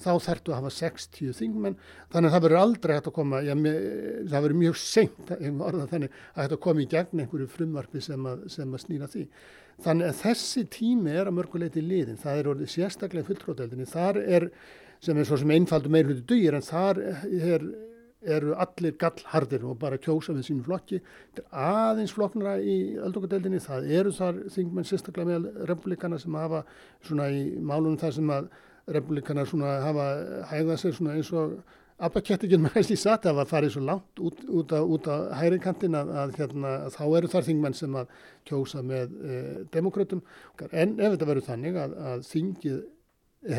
þá 0.00 0.10
þarftu 0.24 0.52
að 0.52 0.60
hafa 0.60 0.72
60 0.72 1.34
þingmenn. 1.36 1.78
Þannig 2.12 2.30
að 2.30 2.34
það 2.34 2.44
verður 2.46 2.60
aldrei 2.60 2.92
hægt 2.94 3.08
að 3.10 3.16
koma 3.18 3.40
já, 3.44 3.52
það 3.52 4.44
verður 4.46 4.60
mjög 4.62 4.78
seint 4.80 5.32
að 5.36 5.96
hægt 5.96 6.54
að 6.54 6.60
koma 6.66 6.84
í 6.84 6.90
gegn 6.94 7.24
einhverju 7.24 7.48
frumvarfi 7.52 8.04
sem 8.04 8.30
að, 8.30 8.46
sem 8.54 8.76
að 8.76 8.84
snýra 8.84 9.10
því. 9.12 9.26
Þannig 9.80 10.10
að 10.10 10.22
þessi 10.22 10.64
tími 10.72 11.12
er 11.16 11.28
að 11.28 11.36
mörguleiti 11.38 11.84
liðin, 11.84 12.20
það 12.20 12.40
er 12.40 12.50
orðið 12.54 12.72
sérstaklega 12.74 13.28
fulltróðeldinni, 13.28 13.88
þar 13.88 14.20
er 14.20 14.48
sem 15.00 15.16
er 15.16 15.28
svo 15.28 15.38
sem 15.40 15.52
einfaldu 15.54 15.92
meirhutu 15.92 16.24
dugir 16.28 16.56
en 16.56 16.64
þar 16.64 17.00
er 17.00 17.64
eru 18.22 18.54
allir 18.60 18.96
gallhardir 19.00 19.64
og 19.64 19.78
bara 19.80 19.98
kjósa 19.98 20.34
við 20.36 20.48
sínum 20.48 20.64
flokki. 20.66 21.00
Þetta 21.34 21.44
er 21.46 21.68
aðeins 21.90 22.14
flokknara 22.16 22.56
í 22.60 22.76
öldungadeildinni, 23.00 23.60
það 23.64 23.90
eru 23.98 24.14
þar 24.16 24.40
þingmenn 24.56 24.88
sérstaklega 24.88 25.38
með 25.38 25.66
republikana 25.70 26.18
sem 26.20 26.36
hafa 26.36 26.64
svona 27.06 27.30
í 27.32 27.44
málunum 27.58 27.98
þar 28.00 28.16
sem 28.18 28.32
að 28.36 28.50
republikana 28.90 29.46
svona 29.48 29.76
hafa 29.84 30.08
hægðað 30.50 30.82
sér 30.82 30.98
svona 30.98 31.16
eins 31.16 31.32
og 31.32 31.60
Abba-kettingin 32.00 32.62
með 32.64 32.78
þessi 32.78 32.96
satt 32.96 33.26
að 33.28 33.42
það 33.42 33.50
farið 33.50 33.72
svo 33.74 33.82
langt 33.84 34.22
út, 34.24 34.38
út 34.48 34.72
á, 34.72 34.80
á 34.80 35.16
hægrikantin 35.40 35.98
að, 35.98 36.12
að, 36.22 36.30
hérna, 36.38 36.70
að 36.86 36.94
þá 36.96 37.02
eru 37.18 37.30
þar 37.34 37.46
þingmenn 37.48 37.76
sem 37.76 37.98
að 38.00 38.14
kjósa 38.48 38.80
með 38.86 39.12
e, 39.20 39.40
demokrautum. 39.74 40.22
En 40.70 40.96
ef 40.96 41.12
þetta 41.14 41.28
verður 41.28 41.48
þannig 41.50 41.76
að, 41.82 41.98
að 42.12 42.24
þingið 42.30 42.80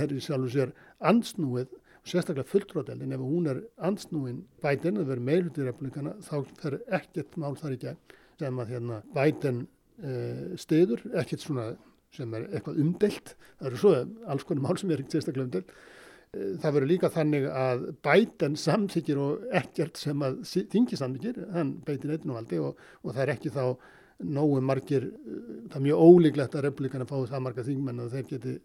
er 0.01 0.15
í 0.15 0.23
sjálfu 0.25 0.49
sér 0.55 0.73
ansnúið 1.11 1.69
sérstaklega 2.07 2.49
fulltróðeldin 2.49 3.13
ef 3.13 3.21
hún 3.21 3.49
er 3.51 3.61
ansnúin 3.87 4.41
bætin, 4.63 4.97
það 4.97 5.11
verður 5.11 5.27
meilhutir 5.29 5.69
republikana, 5.69 6.15
þá 6.25 6.35
fer 6.61 6.79
ekkert 6.97 7.37
mál 7.37 7.53
þar 7.59 7.77
í 7.77 7.79
gegn 7.85 8.17
sem 8.41 8.61
að 8.63 8.73
hérna 8.73 8.99
bætin 9.13 9.63
uh, 10.01 10.51
stiður, 10.57 11.03
ekkert 11.21 11.45
svona 11.45 11.71
sem 12.15 12.33
er 12.35 12.47
eitthvað 12.49 12.81
umdelt, 12.83 13.35
það 13.59 13.69
eru 13.69 13.79
svo 13.79 13.93
alls 14.33 14.47
konar 14.47 14.65
mál 14.65 14.79
sem 14.79 14.91
er 14.91 15.03
sérstaklega 15.05 15.47
umdelt. 15.47 15.73
Eh, 16.31 16.51
það 16.63 16.75
verður 16.77 16.89
líka 16.89 17.09
þannig 17.11 17.45
að 17.55 17.81
bætan 18.03 18.53
samþykir 18.59 19.17
og 19.19 19.41
ekkert 19.61 19.99
sem 19.99 20.21
að 20.23 20.41
þingi 20.71 20.99
samþykir, 20.99 21.41
hann 21.55 21.73
beitir 21.87 22.13
einnúvaldi 22.15 22.59
og, 22.63 22.79
og 23.03 23.15
það 23.15 23.23
er 23.25 23.33
ekki 23.33 23.51
þá 23.51 23.65
nógu 24.37 24.61
margir, 24.63 25.09
eh, 25.11 25.41
það 25.69 25.77
er 25.79 25.85
mjög 25.87 26.03
ólíklegt 26.07 26.55
að 26.55 26.65
republikana 26.67 27.07
fái 27.09 27.25
það 27.31 27.45
marga 27.47 27.67
þingmenn 27.67 28.03
að 28.05 28.15
þeir 28.17 28.29
geti 28.29 28.55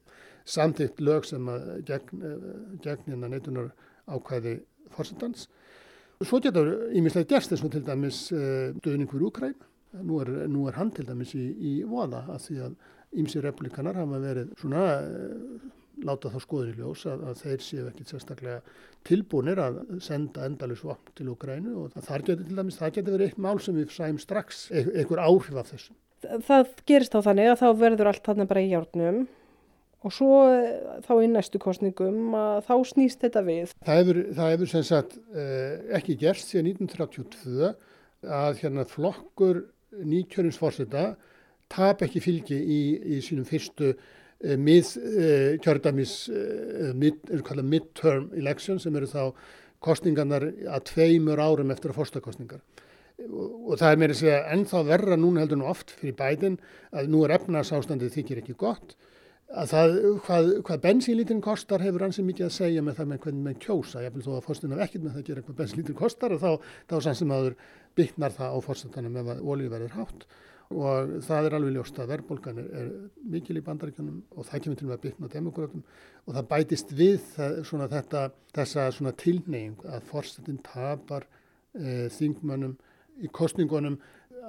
samþykt 0.47 1.03
lög 1.05 1.29
sem 1.29 1.53
að 1.53 1.69
gegn, 1.88 2.25
eh, 2.25 2.50
gegn 2.85 3.12
hérna 3.12 3.31
neitunar 3.33 3.71
ákvæði 4.07 4.59
fórsetans. 4.95 5.49
Svo 6.23 6.41
getur 6.41 6.71
ímislega 6.97 7.29
gerst 7.35 7.53
þess 7.53 7.65
að 7.67 7.73
til 7.76 7.85
dæmis 7.85 8.21
döðning 8.33 9.11
fyrir 9.11 9.26
Úkræn. 9.29 9.57
Nú 10.00 10.21
er, 10.23 10.31
nú 10.49 10.67
er 10.69 10.76
hann 10.79 10.91
til 10.91 11.05
dæmis 11.05 11.35
í, 11.37 11.45
í 11.53 11.73
voða 11.85 12.23
að 12.33 12.47
því 12.47 12.57
að 12.65 12.76
ímsi 13.21 13.43
republikanar 13.45 13.99
hafa 13.99 14.21
verið 14.23 14.55
svona 14.61 14.85
láta 16.05 16.31
þá 16.33 16.41
skoður 16.43 16.73
í 16.73 16.76
ljós 16.81 17.05
að, 17.09 17.23
að 17.31 17.43
þeir 17.43 17.62
séu 17.65 17.87
ekkit 17.91 18.12
sérstaklega 18.12 18.59
tilbúinir 19.07 19.61
að 19.62 19.79
senda 20.05 20.45
endalus 20.49 20.83
vopn 20.85 21.15
til 21.17 21.31
Ukrænu 21.33 21.76
og 21.83 21.97
þar 21.97 22.26
getur 22.26 22.49
til 22.49 22.59
dæmis, 22.59 22.79
það 22.81 22.95
getur 22.99 23.17
verið 23.17 23.31
eitt 23.31 23.41
mál 23.47 23.57
sem 23.62 23.79
við 23.79 23.95
sæum 23.95 24.21
strax 24.21 24.67
e 24.71 24.85
einhver 24.85 25.23
áhrif 25.23 25.57
af 25.57 25.73
þessum. 25.73 25.97
Það 26.49 26.71
gerist 26.88 27.15
þá 27.15 27.21
þannig 27.31 27.50
að 27.53 27.61
þá 27.62 27.69
verður 27.81 28.11
allt 28.11 28.29
þarna 28.29 28.49
bara 28.50 28.65
í 28.65 28.71
hjárnum 28.73 29.23
og 30.07 30.15
svo 30.15 30.41
eh, 30.53 31.01
þá 31.07 31.13
í 31.19 31.31
næstu 31.33 31.61
kostningum 31.63 32.35
að 32.39 32.59
þá 32.69 32.75
snýst 32.93 33.25
þetta 33.27 33.45
við. 33.47 33.77
Það 33.87 34.03
hefur, 34.03 34.21
það 34.39 34.53
hefur 34.55 34.73
sem 34.73 34.85
sagt 34.87 35.17
eh, 35.35 35.73
ekki 35.99 36.19
gerst 36.21 36.53
síðan 36.53 36.71
1932 36.75 37.73
að 38.37 38.61
hérna 38.63 38.87
flokkur 38.89 39.65
nýkjörinsforsetta 40.07 41.09
tap 41.73 42.05
ekki 42.07 42.23
fylgi 42.23 42.57
í, 42.57 42.81
í 43.17 43.25
sínum 43.25 43.47
fyrstu 43.49 43.95
Eh, 44.45 44.57
mið 44.61 44.89
eh, 45.01 45.55
kjördamis 45.65 46.27
eh, 46.29 46.91
mid, 46.93 47.23
midterm 47.65 48.27
election 48.37 48.77
sem 48.83 48.97
eru 48.99 49.09
þá 49.09 49.31
kostningarnar 49.81 50.45
að 50.69 50.83
tveimur 50.91 51.41
árum 51.41 51.73
eftir 51.73 51.93
að 51.93 52.03
fórstakostningar 52.03 52.61
og 53.17 53.79
það 53.81 53.89
er 53.89 54.01
meira 54.03 54.13
að 54.13 54.19
segja 54.21 54.41
ennþá 54.53 54.83
verra 54.91 55.17
núna 55.17 55.41
heldur 55.41 55.63
nú 55.63 55.71
oft 55.71 55.95
fyrir 55.97 56.19
bætin 56.19 56.59
að 56.93 57.09
nú 57.15 57.23
er 57.25 57.33
efnarsástandið 57.39 58.13
þykir 58.13 58.43
ekki 58.43 58.59
gott 58.61 58.93
að 59.47 59.71
það, 59.71 59.93
hvað, 60.26 60.49
hvað 60.67 60.81
bensínlítinn 60.83 61.43
kostar 61.45 61.85
hefur 61.85 62.07
ansið 62.07 62.26
mikið 62.31 62.47
að 62.49 62.57
segja 62.57 62.83
með 62.83 62.97
það 62.99 63.11
með 63.12 63.21
hvernig 63.25 63.45
með 63.45 63.61
kjósa, 63.62 64.03
ég 64.03 64.17
vil 64.17 64.25
þó 64.25 64.33
að 64.35 64.47
fórstunum 64.49 64.83
ekkert 64.83 65.05
með 65.05 65.15
það 65.15 65.23
að 65.23 65.29
gera 65.29 65.45
hvað 65.47 65.61
bensínlítinn 65.61 65.99
kostar 66.00 66.35
og 66.35 66.43
þá, 66.43 66.50
þá 66.91 66.97
sann 67.05 67.19
sem 67.21 67.35
aður 67.37 67.57
byggnar 67.97 68.35
það 68.35 68.57
á 68.57 68.59
fórstunum 68.67 69.21
ef 69.23 69.31
að 69.37 69.47
olíu 69.55 69.73
verður 69.73 69.97
hátt. 70.00 70.26
Og 70.67 71.12
það 71.23 71.47
er 71.47 71.55
alveg 71.55 71.76
ljóst 71.76 71.99
að 72.03 72.09
verðbólgan 72.11 72.57
er, 72.59 72.71
er 72.75 72.87
mikil 73.31 73.55
í 73.61 73.62
bandaríkjunum 73.62 74.17
og 74.35 74.49
það 74.49 74.65
kemur 74.65 74.81
til 74.81 74.88
með 74.88 74.97
að 74.97 75.05
byggna 75.05 75.29
demokrátum 75.31 75.85
og 76.26 76.35
það 76.35 76.49
bætist 76.50 76.95
við 76.99 77.21
það, 77.37 77.61
svona 77.69 77.87
þetta, 77.93 78.23
þessa 78.57 78.88
svona 78.97 79.12
tilneying 79.23 79.87
að 79.87 80.09
fórsetin 80.11 80.59
tapar 80.67 81.29
e, 81.71 82.09
þingmönnum 82.17 82.75
í 83.23 83.31
kostningunum 83.31 84.00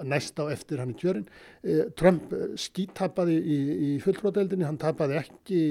næst 0.05 0.37
á 0.41 0.45
eftir 0.51 0.81
hann 0.81 0.91
í 0.93 0.97
kjörin. 0.99 1.25
Eh, 1.63 1.87
Trump 1.97 2.33
eh, 2.35 2.53
skítapaði 2.59 3.37
í, 3.37 3.57
í 3.87 3.89
fulltróðdeldinni, 4.03 4.67
hann 4.67 4.79
tapaði 4.81 5.17
ekki 5.21 5.61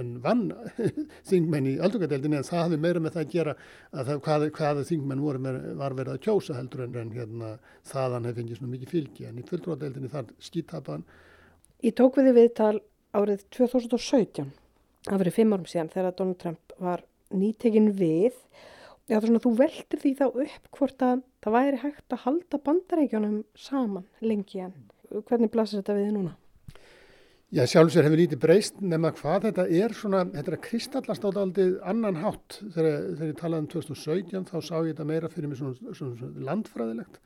en 0.00 0.14
vann 0.24 0.46
þingmenn 1.30 1.70
í 1.72 1.76
aldungadeldinni 1.84 2.40
en 2.40 2.48
það 2.48 2.62
hafði 2.62 2.80
meira 2.84 3.04
með 3.04 3.16
það 3.16 3.24
að 3.24 3.34
gera 3.36 3.56
að 3.92 4.10
það, 4.10 4.20
hvað, 4.26 4.46
hvaða 4.58 4.86
þingmenn 4.90 5.24
með, 5.46 5.60
var 5.80 5.96
verið 6.00 6.16
að 6.16 6.22
kjósa 6.28 6.58
heldur 6.58 6.86
en, 6.86 6.98
en 7.02 7.14
hérna, 7.14 7.54
það 7.92 8.18
hann 8.18 8.28
hefði 8.30 8.42
fengið 8.42 8.60
svona 8.60 8.74
mikið 8.74 8.94
fylgi 8.94 9.28
en 9.30 9.40
í 9.40 9.46
fulltróðdeldinni 9.48 10.12
þar 10.12 10.34
skítapaðan. 10.48 11.08
Ég 11.84 11.96
tók 11.98 12.20
við 12.20 12.30
því 12.30 12.36
viðtal 12.38 12.76
árið 13.14 13.48
2017, 13.54 14.54
það 15.08 15.24
verið 15.24 15.36
fimm 15.40 15.56
árum 15.56 15.68
síðan 15.70 15.92
þegar 15.92 16.16
Donald 16.18 16.40
Trump 16.40 16.78
var 16.82 17.04
nýtekinn 17.34 17.92
við 17.98 18.38
Já, 19.04 19.18
svona, 19.20 19.40
þú 19.42 19.50
veldir 19.58 20.00
því 20.00 20.10
þá 20.16 20.24
upp 20.30 20.68
hvort 20.78 21.02
að 21.04 21.24
það 21.44 21.56
væri 21.58 21.82
hægt 21.82 22.16
að 22.16 22.24
halda 22.24 22.60
bandarækjunum 22.68 23.36
saman 23.58 24.08
lengi 24.24 24.64
en 24.64 24.74
hvernig 25.28 25.52
blasir 25.52 25.82
þetta 25.82 25.98
við 25.98 26.10
núna? 26.16 26.32
Já, 27.54 27.62
sjálfsvegar 27.70 28.08
hefur 28.08 28.18
lítið 28.18 28.40
breyst 28.42 28.80
nema 28.82 29.12
hvað 29.14 29.44
þetta 29.50 29.64
er 29.78 29.92
svona, 29.94 30.24
þetta 30.32 30.50
er 30.50 30.56
að 30.56 30.64
kristallast 30.64 31.22
á 31.22 31.28
aldrei 31.30 31.76
annan 31.86 32.16
hátt. 32.18 32.56
Þegar, 32.74 32.96
þegar 33.12 33.30
ég 33.30 33.38
talaði 33.38 33.62
um 33.62 33.68
2017 33.76 34.48
þá 34.48 34.56
sá 34.58 34.74
ég 34.80 34.88
þetta 34.88 35.06
meira 35.06 35.30
fyrir 35.30 35.52
mig 35.52 35.60
svona, 35.60 35.94
svona, 35.94 36.16
svona 36.18 36.46
landfræðilegt. 36.48 37.20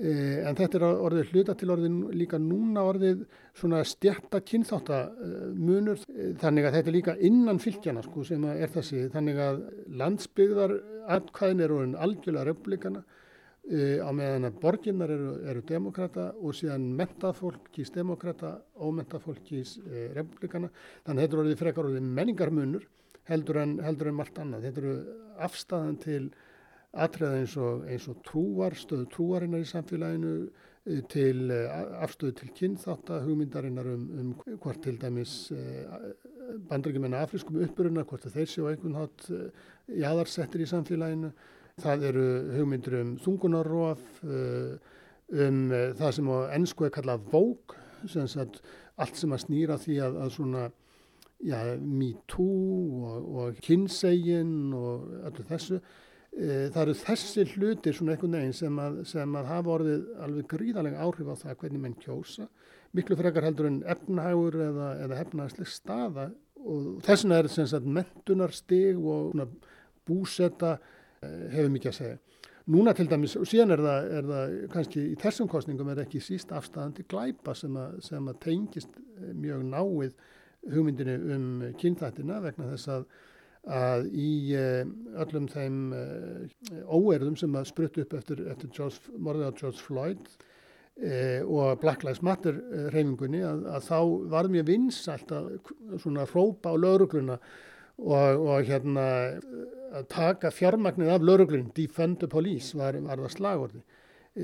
Eh, 0.00 0.38
en 0.48 0.56
þetta 0.56 0.78
er 0.78 0.84
orðið 0.88 1.34
hluta 1.34 1.54
til 1.60 1.68
orðið 1.74 1.96
líka 2.16 2.38
núna 2.40 2.86
orðið 2.88 3.26
svona 3.60 3.82
stjætta 3.84 4.38
kynþáttamunur 4.48 6.00
eh, 6.08 6.30
þannig 6.40 6.64
að 6.64 6.78
þetta 6.78 6.88
er 6.88 6.96
líka 6.96 7.14
innan 7.28 7.60
fylgjana 7.60 8.04
sko 8.06 8.24
sem 8.24 8.46
er 8.54 8.72
þessi 8.72 9.02
þannig 9.12 9.42
að 9.50 9.60
landsbyggðar 10.00 10.72
atkvæðin 11.18 11.60
eru 11.66 11.76
orðin 11.82 11.98
algjörlega 12.06 12.48
republikana 12.48 13.04
e, 13.04 13.21
á 13.62 14.10
meðan 14.10 14.48
að 14.48 14.56
borginnar 14.58 15.10
eru, 15.14 15.34
eru 15.46 15.60
demokrata 15.62 16.32
og 16.34 16.56
síðan 16.58 16.88
mentað 16.98 17.36
fólk 17.38 17.68
kýst 17.74 17.94
demokrata 17.94 18.56
og 18.82 18.96
mentað 18.96 19.22
fólk 19.28 19.44
kýst 19.46 19.84
e, 19.86 20.08
republikana 20.16 20.70
þannig 21.06 21.22
að 21.22 21.26
er 21.28 21.42
orðið 21.44 21.60
frekar 21.60 21.86
orðið 21.86 22.08
menningarmunur 22.18 22.88
heldur 23.30 23.60
en, 23.62 23.76
heldur 23.84 24.10
en 24.10 24.18
margt 24.18 24.40
annað 24.42 24.66
eru 24.72 24.96
afstæðan 25.46 26.00
til 26.02 26.24
atriða 26.92 27.38
eins 27.40 27.54
og, 27.56 27.86
eins 27.88 28.08
og 28.10 28.20
trúar, 28.26 28.76
stöðu 28.76 29.06
trúarinnar 29.14 29.62
í 29.62 29.68
samfélaginu 29.68 30.34
eh, 30.42 31.00
til 31.12 31.46
eh, 31.54 31.78
afstöðu 32.04 32.34
til 32.42 32.50
kynþátt 32.58 33.14
hugmyndarinnar 33.24 33.88
um, 33.94 34.04
um 34.20 34.58
hvort 34.58 34.82
til 34.84 34.98
dæmis 35.00 35.36
eh, 35.56 36.12
bandrækjumenn 36.68 37.16
afriskum 37.16 37.62
uppuruna, 37.64 38.04
hvort 38.04 38.28
þeir 38.28 38.50
séu 38.50 38.68
hát 38.98 39.28
jáðarsettir 39.88 40.66
í 40.66 40.68
samfélaginu. 40.68 41.32
Það 41.80 42.06
eru 42.10 42.26
hugmyndir 42.58 42.98
um 43.00 43.14
þungunarróf, 43.22 44.02
um 44.22 45.58
það 45.98 46.14
sem 46.18 46.28
á 46.28 46.38
ennsku 46.58 46.84
er 46.84 46.92
kallað 46.92 47.24
vók, 47.32 47.76
allt 48.02 49.16
sem 49.16 49.32
að 49.32 49.44
snýra 49.46 49.78
því 49.80 49.98
að, 50.04 50.18
að 50.26 50.32
svona 50.34 50.64
já, 51.40 51.58
me 51.80 52.12
too 52.28 53.02
og, 53.08 53.30
og 53.40 53.62
kynsegin 53.64 54.74
og 54.76 55.08
öllu 55.30 55.46
þessu 55.48 55.80
E, 56.32 56.70
það 56.72 56.82
eru 56.82 56.92
þessi 56.96 57.42
hlutir 57.50 57.96
svona 57.96 58.14
einhvern 58.14 58.38
veginn 58.38 58.54
sem 58.56 58.78
að, 58.80 58.94
sem 59.10 59.34
að 59.36 59.48
hafa 59.50 59.72
orðið 59.74 60.04
alveg 60.24 60.46
gríðalega 60.48 61.02
áhrif 61.04 61.28
á 61.28 61.36
það 61.42 61.58
hvernig 61.60 61.82
menn 61.82 61.96
kjósa. 62.00 62.46
Miklu 62.96 63.18
frekar 63.20 63.44
heldur 63.44 63.68
en 63.68 63.82
efnahægur 63.92 64.56
eða, 64.68 64.88
eða 65.04 65.18
hefnaðsleg 65.20 65.68
staða 65.68 66.30
og 66.62 66.86
þess 67.04 67.26
vegna 67.26 67.40
er 67.42 67.48
sem 67.52 67.68
sagt 67.68 67.90
mentunarstig 67.98 68.96
og 68.96 69.36
búsetta 70.08 70.78
hefur 71.22 71.72
mikið 71.72 71.92
að 71.92 71.98
segja. 71.98 72.20
Núna 72.72 72.92
til 72.94 73.08
dæmis, 73.10 73.34
og 73.40 73.48
síðan 73.50 73.74
er 73.74 73.80
það, 73.82 74.04
er 74.18 74.28
það 74.28 74.52
kannski 74.70 75.02
í 75.10 75.18
þessum 75.18 75.48
kostningum 75.50 75.88
er 75.90 76.04
ekki 76.04 76.20
síst 76.22 76.52
afstæðandi 76.54 77.08
glæpa 77.10 77.56
sem 77.58 77.74
að, 77.78 77.96
sem 78.06 78.30
að 78.30 78.38
tengist 78.44 79.00
e, 79.00 79.32
mjög 79.34 79.64
náið 79.66 80.14
hugmyndinu 80.70 81.16
um 81.34 81.46
kynþættina 81.80 82.38
vegna 82.44 82.70
þess 82.70 82.92
að 82.94 83.06
að 83.62 84.08
í 84.18 84.54
eh, 84.58 84.80
öllum 85.22 85.44
þeim 85.50 85.76
eh, 85.94 86.62
óerðum 86.90 87.36
sem 87.38 87.52
að 87.54 87.68
spruttu 87.70 88.02
upp 88.02 88.16
eftir, 88.18 88.40
eftir 88.50 88.72
morðið 89.22 89.46
á 89.46 89.58
George 89.60 89.78
Floyd 89.78 90.32
e, 90.98 91.42
og 91.46 91.78
Black 91.78 92.02
Lives 92.02 92.24
Matter 92.26 92.58
reyfingunni 92.90 93.44
að, 93.46 93.62
að 93.70 93.86
þá 93.86 93.98
var 94.34 94.50
mjög 94.50 94.66
vinsalt 94.66 95.30
að 95.30 95.52
svona 96.02 96.26
hrópa 96.26 96.74
á 96.74 96.76
laurugluna 96.76 97.38
og, 97.98 98.44
og 98.46 98.68
hérna 98.68 99.06
að 99.92 100.06
taka 100.12 100.52
fjármagnið 100.54 101.12
af 101.12 101.24
lauruglun, 101.26 101.72
defund 101.76 102.20
the 102.22 102.28
police 102.30 102.76
var, 102.78 102.96
var 103.04 103.20
það 103.20 103.34
slagorði. 103.36 103.82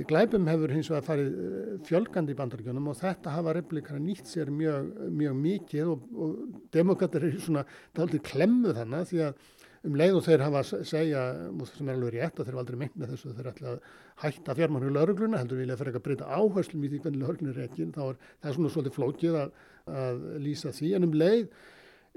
Glæpum 0.08 0.48
hefur 0.50 0.72
hins 0.74 0.90
vegar 0.92 1.04
farið 1.06 1.28
eh, 1.32 1.68
fjölgandi 1.88 2.34
í 2.34 2.36
bandaríkjónum 2.36 2.90
og 2.90 2.98
þetta 2.98 3.32
hafa 3.32 3.54
republikana 3.56 4.02
nýtt 4.04 4.28
sér 4.28 4.50
mjög, 4.52 4.90
mjög 5.16 5.38
mikið 5.38 5.92
og, 5.94 6.02
og 6.12 6.34
demokrater 6.76 7.24
eru 7.24 7.40
svona 7.40 7.62
dálítið 7.96 8.26
klemmu 8.26 8.74
þannig 8.76 9.08
því 9.08 9.22
að 9.24 9.46
um 9.88 9.96
leið 9.96 10.18
og 10.18 10.26
þeir 10.26 10.44
hafa 10.44 10.60
að 10.60 10.84
segja, 10.90 11.22
sem 11.70 11.88
er 11.88 11.94
alveg 11.94 12.14
rétt 12.18 12.36
að 12.36 12.48
þeir 12.48 12.56
hafa 12.56 12.62
aldrei 12.66 12.78
meint 12.82 12.98
með 12.98 13.14
þessu, 13.14 13.32
þeir 13.38 13.50
ætla 13.54 13.72
að 13.72 13.88
hætta 14.24 14.56
fjármannu 14.58 14.92
laurugluna, 14.92 15.40
heldur 15.40 15.62
vilja 15.62 15.78
fyrir 15.80 15.96
að 15.96 16.04
breyta 16.04 16.28
áherslum 16.34 16.84
í 16.84 16.92
því 16.92 17.02
hvernig 17.06 17.24
lauruglun 17.24 17.52
er 17.54 17.64
ekki, 17.64 17.88
þá 17.94 18.02
er 18.04 18.20
það 18.26 18.50
er 18.50 18.56
svona 18.58 18.72
svolítið 18.74 18.96
flókið 18.98 19.40
að, 19.40 19.58
að 20.02 20.24
lýsa 20.44 20.74
því 20.74 20.92
en 20.98 21.08
um 21.08 21.16
leið 21.22 21.44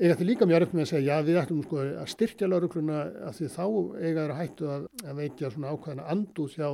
eiga 0.02 0.16
þetta 0.16 0.26
líka 0.26 0.48
mjög 0.50 0.58
erft 0.58 0.74
með 0.74 0.84
að 0.84 0.92
segja 0.92 1.16
já 1.16 1.26
við 1.28 1.40
ættum 1.44 1.62
sko 1.62 1.82
að 1.86 2.10
styrkja 2.10 2.48
laurugluna 2.50 3.00
að 3.28 3.36
því 3.38 3.50
þá 3.54 3.66
eiga 4.02 4.22
þeirra 4.24 4.38
hættu 4.40 4.70
að, 4.74 4.88
að 5.06 5.20
veikja 5.22 5.52
svona 5.54 5.74
ákvæðina 5.76 6.08
andúð 6.16 6.56
hjá 6.58 6.70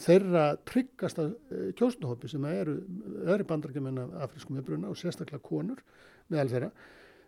þeirra 0.00 0.44
tryggasta 0.68 1.26
eh, 1.28 1.70
kjósnahópi 1.76 2.30
sem 2.32 2.44
eru 2.48 2.78
öðru 3.24 3.48
bandargemenn 3.48 4.00
af 4.02 4.14
afriskum 4.26 4.60
uppruna 4.60 4.92
og 4.92 4.96
sérstaklega 5.00 5.42
konur 5.44 5.80
meðal 6.32 6.52
þeirra. 6.52 6.70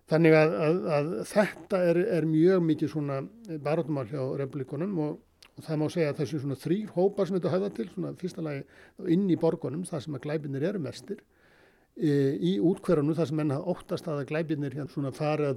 Þannig 0.08 0.36
að, 0.38 0.54
að, 0.64 0.76
að 0.96 1.08
þetta 1.28 1.80
er, 1.90 2.02
er 2.16 2.26
mjög 2.28 2.62
mikið 2.64 2.92
svona 2.94 3.18
barátumál 3.64 4.06
hjá 4.08 4.22
republikunum 4.40 5.00
og, 5.04 5.18
og 5.58 5.66
það 5.66 5.80
má 5.82 5.88
segja 5.92 6.12
að 6.14 6.22
þessu 6.22 6.40
svona 6.44 6.60
þrýr 6.62 6.94
hópar 6.94 7.28
sem 7.28 7.36
þetta 7.36 7.52
höfða 7.52 7.72
til, 7.76 7.88
svona 7.92 8.14
fyrsta 8.20 8.44
lagi 8.44 8.62
inn 9.12 9.26
í 9.28 9.36
borgunum, 9.40 9.84
það 9.88 10.06
sem 10.06 10.16
að 10.16 10.24
glæbinir 10.24 10.64
eru 10.70 10.80
mestir, 10.80 11.20
í 11.98 12.58
útkverðunum 12.62 13.16
þar 13.18 13.30
sem 13.30 13.40
menn 13.40 13.54
hafa 13.54 13.72
óttast 13.74 14.08
að 14.10 14.26
glæbirnir 14.30 14.76
hérna 14.78 15.12
fara, 15.14 15.54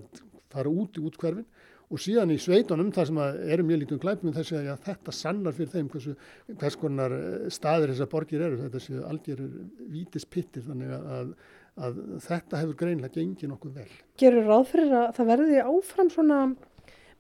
fara 0.50 0.72
út 0.72 0.98
í 0.98 1.04
útkverfin 1.06 1.46
og 1.92 2.00
síðan 2.00 2.32
í 2.32 2.38
sveitunum 2.40 2.92
þar 2.96 3.10
sem 3.10 3.20
eru 3.52 3.66
mjög 3.68 3.82
lítið 3.82 3.98
um 3.98 4.02
glæbum 4.06 4.36
þess 4.36 4.54
að 4.56 4.68
ja, 4.70 4.76
þetta 4.86 5.14
sannar 5.16 5.56
fyrir 5.58 5.72
þeim 5.74 5.90
hversu, 5.92 6.14
hvers 6.62 6.78
konar 6.80 7.16
eh, 7.16 7.48
staðir 7.52 7.92
þessar 7.92 8.12
borgir 8.14 8.46
eru. 8.46 8.60
Þetta 8.62 8.84
séu 8.84 9.02
algjörur 9.10 9.58
vítispittir 9.92 10.64
þannig 10.70 10.94
að, 10.96 11.34
að 11.88 12.00
þetta 12.28 12.62
hefur 12.62 12.80
greinlega 12.80 13.18
gengið 13.18 13.52
nokkuð 13.52 13.82
vel. 13.82 13.90
Gerur 14.22 14.48
ráð 14.48 14.66
fyrir 14.72 14.96
að 15.02 15.10
það 15.20 15.32
verði 15.34 15.66
áfram 15.66 16.14
svona 16.16 16.40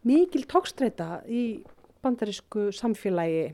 mikil 0.08 0.46
tókstreita 0.50 1.10
í 1.28 1.44
bandarísku 2.02 2.70
samfélagi 2.74 3.52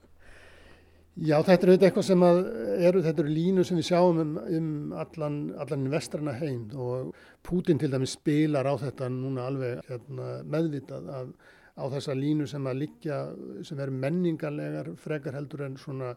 Já, 1.18 1.40
þetta 1.42 1.66
er 1.66 1.72
eitthvað 1.82 2.04
sem 2.06 2.24
eru, 2.24 3.00
þetta 3.02 3.24
eru 3.24 3.32
línu 3.34 3.64
sem 3.66 3.78
við 3.80 3.88
sjáum 3.88 4.20
um, 4.22 4.34
um 4.38 4.98
allan, 5.02 5.38
allan 5.58 5.88
vestrana 5.90 6.36
heim 6.38 6.68
og 6.78 7.16
Putin 7.48 7.80
til 7.82 7.90
dæmis 7.90 8.14
spilar 8.20 8.70
á 8.70 8.78
þetta 8.78 9.08
núna 9.10 9.48
alveg 9.50 9.82
hérna, 9.88 10.28
meðvitað 10.46 11.10
að, 11.10 11.32
á 11.74 11.84
þessa 11.96 12.18
línu 12.18 12.46
sem 12.50 12.70
að 12.70 12.84
liggja, 12.84 13.18
sem 13.66 13.82
eru 13.82 13.96
menningarlegar 13.98 14.92
frekar 15.02 15.40
heldur 15.40 15.66
en 15.66 15.80
svona 15.82 16.14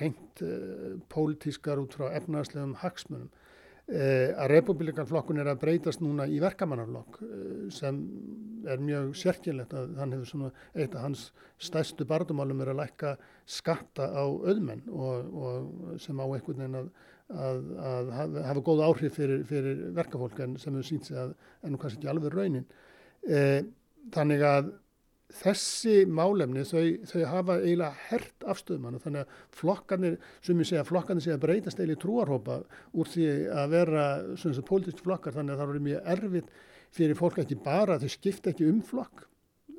reynt 0.00 0.42
eh, 0.42 0.98
pólitískar 1.12 1.78
út 1.82 1.94
frá 1.94 2.10
efnaðslegum 2.18 2.74
hagsmunum. 2.82 3.30
Eh, 3.92 4.30
að 4.40 4.54
republikanflokkun 4.54 5.42
er 5.42 5.50
að 5.52 5.58
breytast 5.60 6.00
núna 6.00 6.24
í 6.30 6.38
verkamannarflokk 6.40 7.18
eh, 7.26 7.64
sem 7.74 7.98
er 8.64 8.80
mjög 8.80 9.10
sérkjulegt 9.20 9.74
að 9.76 9.98
hann 9.98 10.14
hefur 10.14 10.30
svona 10.30 10.50
eitt 10.72 10.94
af 10.96 11.02
hans 11.04 11.24
stærstu 11.60 12.06
bardumálum 12.08 12.62
er 12.62 12.70
að 12.72 12.78
lækka 12.78 13.10
skatta 13.58 14.06
á 14.16 14.24
auðmenn 14.24 14.86
og, 14.88 15.34
og 15.34 15.98
sem 16.00 16.16
á 16.16 16.24
einhvern 16.24 16.62
veginn 16.62 16.78
að, 16.78 16.88
að, 17.34 17.60
að 17.90 18.12
hafa, 18.16 18.46
hafa 18.48 18.64
góð 18.70 18.84
áhrif 18.86 19.18
fyrir, 19.18 19.44
fyrir 19.50 19.84
verkafólk 19.98 20.40
en 20.46 20.56
sem 20.62 20.78
hefur 20.78 20.88
sínt 20.88 21.10
sig 21.10 21.20
að 21.20 21.34
ennum 21.60 21.82
kannski 21.82 22.00
ekki 22.00 22.12
alveg 22.14 22.38
raunin. 22.38 22.68
Eh, 23.28 23.60
þannig 24.14 24.46
að 24.46 24.72
þessi 25.38 25.94
málefni 26.08 26.64
þau, 26.68 26.82
þau 27.08 27.22
hafa 27.30 27.56
eiginlega 27.62 28.06
hert 28.10 28.46
afstöðumann 28.52 28.98
og 28.98 29.04
þannig 29.06 29.24
að 29.24 29.40
flokkarnir, 29.58 30.18
sem 30.44 30.60
ég 30.62 30.68
segja, 30.68 30.84
flokkarnir 30.88 31.24
segja 31.24 31.40
breytast 31.42 31.80
eiginlega 31.80 32.02
trúarhópa 32.04 32.60
úr 32.92 33.10
því 33.12 33.28
að 33.62 33.74
vera 33.76 34.06
svona 34.36 34.60
að 34.60 34.68
pólitísk 34.68 35.02
flokkar. 35.06 35.36
Þannig 35.36 35.54
að 35.56 35.62
það 35.62 35.74
eru 35.74 35.84
mjög 35.88 36.08
erfitt 36.16 36.54
fyrir 36.92 37.18
fólk 37.18 37.42
ekki 37.42 37.60
bara, 37.64 38.00
þau 38.00 38.10
skipta 38.12 38.52
ekki 38.52 38.68
um 38.68 38.82
flokk 38.84 39.26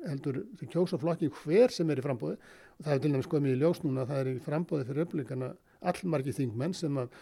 heldur 0.08 0.42
þau 0.58 0.66
kjósa 0.72 0.98
flokki 1.00 1.30
hver 1.42 1.72
sem 1.72 1.90
er 1.90 2.00
í 2.00 2.04
frambóði 2.04 2.36
og 2.36 2.84
það 2.84 2.92
er 2.94 3.02
til 3.02 3.12
dæmis 3.14 3.30
komið 3.30 3.54
í 3.54 3.60
ljós 3.62 3.80
núna 3.84 4.04
að 4.04 4.12
það 4.12 4.20
er 4.20 4.30
í 4.30 4.42
frambóði 4.44 4.88
fyrir 4.88 5.06
öflíkana 5.06 5.50
allmargi 5.90 6.34
þingmenn 6.36 6.76
sem 6.76 7.00
að, 7.00 7.16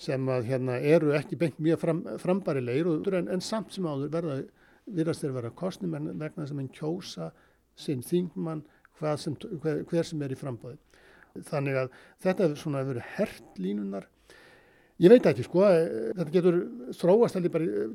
sem 0.00 0.28
að 0.30 0.50
hérna, 0.50 0.78
eru 0.80 1.14
ekki 1.18 1.38
bengt 1.38 1.60
mjög 1.62 1.82
fram, 1.82 2.02
frambarilegir 2.22 3.18
en, 3.20 3.30
en 3.36 3.44
samt 3.44 3.74
sem 3.74 3.86
áður 3.86 4.12
verða 4.14 4.38
virðast 4.84 5.24
þeir 5.24 5.36
vera 5.38 5.52
kostnum 5.56 5.94
en 5.96 6.10
vegna 6.20 6.46
sem 6.48 6.58
enn 6.60 6.72
kjósa 6.74 7.30
sinn 7.76 8.02
þingmann 8.06 8.64
sem, 9.20 9.36
hver, 9.62 9.82
hver 9.90 10.06
sem 10.06 10.22
er 10.22 10.34
í 10.34 10.38
frambóði. 10.38 10.78
Þannig 11.48 11.78
að 11.80 11.94
þetta 12.22 12.46
er 12.46 12.58
svona 12.60 12.84
vera 12.86 13.06
hert 13.16 13.58
línunar. 13.58 14.06
Ég 15.02 15.10
veit 15.10 15.24
ekki 15.26 15.42
sko, 15.42 15.64
eh, 15.66 16.12
þetta 16.14 16.34
getur 16.36 16.58
þróast, 16.94 17.40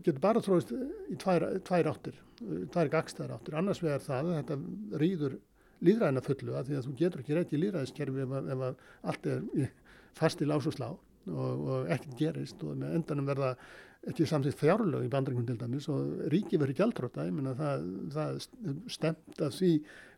getur 0.04 0.20
bara 0.20 0.42
þróast 0.44 0.74
í 1.08 1.16
tvær, 1.16 1.46
tvær 1.64 1.94
áttir, 1.94 2.18
tvær 2.74 2.92
gagstæðar 2.92 3.38
áttir. 3.38 3.56
Annars 3.56 3.80
vegar 3.80 4.04
það 4.04 4.34
að 4.34 4.42
þetta 4.42 5.00
rýður 5.00 5.38
líðræðina 5.86 6.24
fullu 6.26 6.56
að 6.60 6.70
því 6.70 6.78
að 6.78 6.88
þú 6.88 6.96
getur 7.00 7.22
ekki 7.24 7.38
rétt 7.38 7.54
í 7.56 7.62
líðræðiskerfi 7.62 8.26
ef, 8.26 8.34
ef 8.56 8.66
allt 9.12 9.30
er 9.32 9.70
fast 10.20 10.44
í 10.44 10.48
lás 10.50 10.68
og 10.68 10.76
slá 10.76 10.90
og, 10.90 11.54
og 11.70 11.92
ekkert 11.94 12.18
gerist 12.20 12.64
og 12.66 12.76
með 12.80 12.98
endanum 13.00 13.30
verða 13.30 13.54
ekki 14.08 14.28
samsett 14.30 14.58
fjárlög 14.60 15.04
í 15.06 15.12
bandringum 15.12 15.46
til 15.48 15.58
dæmis 15.60 15.90
og 15.92 16.24
ríki 16.32 16.60
verður 16.60 16.78
gjaldróta, 16.78 17.26
ég 17.28 17.36
menna 17.36 17.56
það, 17.58 17.86
það 18.16 18.40
stemt 18.88 19.44
að 19.44 19.58
því 19.58 19.72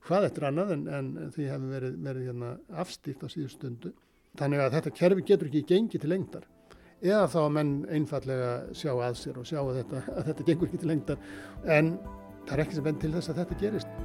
hvað 0.05 0.27
eftir 0.29 0.47
annað 0.49 0.73
en, 0.75 0.87
en 0.99 1.11
því 1.33 1.49
hefur 1.49 1.75
verið, 1.75 1.99
verið 2.05 2.29
hérna, 2.29 2.55
afstýrt 2.83 3.25
á 3.25 3.27
síðu 3.33 3.49
stundu. 3.51 3.93
Þannig 4.39 4.63
að 4.63 4.75
þetta 4.77 4.95
kerfi 5.01 5.27
getur 5.27 5.49
ekki 5.49 5.65
gengið 5.73 6.05
til 6.05 6.13
lengdar 6.13 6.47
eða 7.01 7.25
þá 7.33 7.39
að 7.41 7.53
menn 7.57 7.73
einfallega 7.89 8.51
sjá 8.77 8.91
að 8.93 9.17
sér 9.17 9.41
og 9.41 9.49
sjá 9.49 9.59
að 9.63 9.81
þetta, 9.81 10.03
að 10.13 10.27
þetta 10.29 10.47
gengur 10.51 10.69
ekki 10.69 10.81
til 10.83 10.91
lengdar 10.93 11.27
en 11.65 11.95
það 12.45 12.55
er 12.57 12.65
ekki 12.67 12.77
sem 12.77 12.89
benn 12.89 13.01
til 13.01 13.13
þess 13.15 13.33
að 13.33 13.41
þetta 13.41 13.61
gerist. 13.65 14.00